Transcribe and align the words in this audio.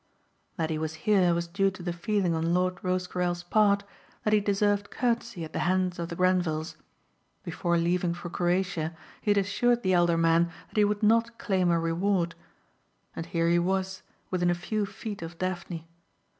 That 0.57 0.71
he 0.71 0.79
was 0.79 0.95
here 1.05 1.31
was 1.35 1.45
due 1.47 1.69
to 1.69 1.83
the 1.83 1.93
feeling 1.93 2.33
on 2.33 2.55
Lord 2.55 2.79
Rosecarrel's 2.83 3.43
part 3.43 3.83
that 4.23 4.33
he 4.33 4.39
deserved 4.39 4.89
courtesy 4.89 5.43
at 5.45 5.53
the 5.53 5.59
hands 5.69 5.99
of 5.99 6.09
the 6.09 6.15
Grenvils. 6.15 6.75
Before 7.43 7.77
leaving 7.77 8.15
for 8.15 8.27
Croatia 8.31 8.95
he 9.21 9.29
had 9.29 9.37
assured 9.37 9.83
the 9.83 9.93
elder 9.93 10.17
man 10.17 10.45
that 10.69 10.77
he 10.77 10.85
would 10.85 11.03
not 11.03 11.37
claim 11.37 11.69
a 11.69 11.79
reward. 11.79 12.33
And 13.15 13.27
here 13.27 13.47
he 13.49 13.59
was 13.59 14.01
within 14.31 14.49
a 14.49 14.55
few 14.55 14.87
feet 14.87 15.21
of 15.21 15.37
Daphne. 15.37 15.87